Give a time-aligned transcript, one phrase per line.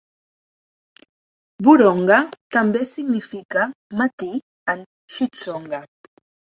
[1.67, 2.17] "Vurhonga"
[2.57, 3.69] també significa
[4.03, 4.35] "matí"
[4.77, 4.87] en
[5.21, 5.87] Xitsonga.